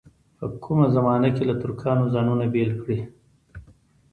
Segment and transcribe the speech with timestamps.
[0.37, 2.99] په کومه زمانه کې له ترکانو ځانونه بېل کړي.